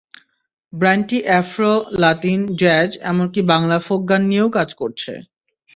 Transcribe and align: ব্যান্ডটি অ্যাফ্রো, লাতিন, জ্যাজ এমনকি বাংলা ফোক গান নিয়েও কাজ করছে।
ব্যান্ডটি 0.73 1.19
অ্যাফ্রো, 1.25 1.71
লাতিন, 2.01 2.39
জ্যাজ 2.61 2.89
এমনকি 3.11 3.41
বাংলা 3.51 3.77
ফোক 3.79 4.01
গান 4.09 4.21
নিয়েও 4.29 4.49
কাজ 4.57 4.69
করছে। 4.81 5.11